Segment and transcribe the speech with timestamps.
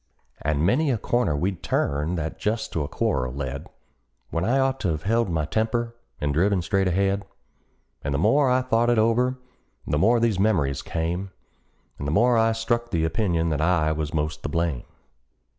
[0.41, 3.67] And many a corner we'd turned that just to a quarrel led,
[4.31, 7.23] When I ought to 've held my temper, and driven straight ahead;
[8.03, 9.37] And the more I thought it over
[9.85, 11.29] the more these memories came,
[11.99, 14.85] And the more I struck the opinion that I was the most to blame.